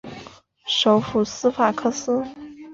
[0.65, 2.25] 首府斯法克斯。